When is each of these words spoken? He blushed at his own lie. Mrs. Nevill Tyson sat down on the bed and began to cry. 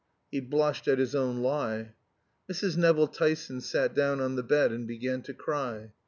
He 0.31 0.39
blushed 0.39 0.87
at 0.87 0.97
his 0.97 1.13
own 1.13 1.43
lie. 1.43 1.93
Mrs. 2.51 2.75
Nevill 2.75 3.05
Tyson 3.05 3.61
sat 3.61 3.93
down 3.93 4.19
on 4.19 4.35
the 4.35 4.41
bed 4.41 4.71
and 4.71 4.87
began 4.87 5.21
to 5.21 5.33
cry. 5.35 5.91